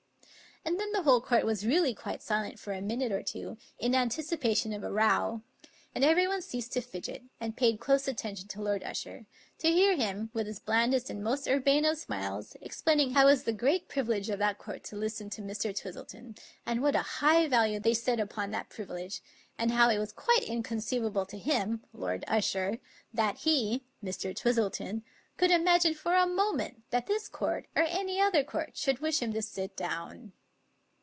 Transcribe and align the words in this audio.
And 0.63 0.79
then 0.79 0.91
the 0.91 1.01
whole 1.01 1.21
court 1.21 1.43
was 1.43 1.65
really 1.65 1.95
quite 1.95 2.21
silent 2.21 2.59
for 2.59 2.71
a 2.71 2.83
minute 2.83 3.11
or 3.11 3.23
two, 3.23 3.57
in 3.79 3.95
anticipation 3.95 4.73
of 4.73 4.83
a 4.83 4.91
row; 4.91 5.41
and 5.95 6.03
every 6.05 6.27
one 6.27 6.43
ceased 6.43 6.73
to 6.73 6.81
fidget, 6.81 7.23
and 7.39 7.57
paid 7.57 7.79
close 7.79 8.07
attention 8.07 8.47
to 8.49 8.61
Lord 8.61 8.83
Usher; 8.83 9.25
to 9.57 9.71
hear 9.71 9.95
him, 9.95 10.29
with 10.33 10.45
his 10.45 10.59
blandest 10.59 11.09
and 11.09 11.23
most 11.23 11.47
urbane 11.47 11.83
of 11.83 11.97
smiles, 11.97 12.55
explaining 12.61 13.15
how 13.15 13.23
it 13.23 13.31
was 13.31 13.43
the 13.43 13.53
great 13.53 13.89
privi 13.89 14.07
lege 14.09 14.29
of 14.29 14.37
that 14.37 14.59
court 14.59 14.83
to 14.83 14.95
listen 14.95 15.31
to 15.31 15.41
Mr. 15.41 15.75
Twistleton, 15.75 16.37
and 16.63 16.83
what 16.83 16.95
a 16.95 16.99
high 17.01 17.47
value 17.47 17.79
they 17.79 17.95
set 17.95 18.19
upon 18.19 18.51
that 18.51 18.69
privilege, 18.69 19.21
and 19.57 19.71
how 19.71 19.89
it 19.89 19.97
was 19.97 20.11
quite 20.11 20.43
inconceivable 20.43 21.25
to 21.25 21.39
him 21.39 21.83
(Lord 21.91 22.23
Usher) 22.27 22.77
that 23.15 23.37
he 23.39 23.83
(Mr. 24.03 24.35
Twistleton) 24.35 25.01
could 25.37 25.49
imagine 25.49 25.95
for 25.95 26.13
a 26.15 26.27
moment 26.27 26.83
that 26.91 27.07
this 27.07 27.27
court 27.27 27.65
or 27.75 27.81
any 27.89 28.21
other 28.21 28.43
court 28.43 28.77
should 28.77 28.99
wish 28.99 29.23
him 29.23 29.33
to 29.33 29.41
sit 29.41 29.75
down. 29.75 30.33